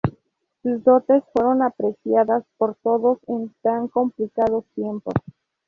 Sus 0.63 0.83
dotes 0.83 1.23
fueron 1.31 1.61
apreciadas 1.61 2.43
por 2.57 2.73
todos 2.81 3.19
en 3.27 3.53
tan 3.61 3.87
complicados 3.87 4.63
tiempos. 4.73 5.13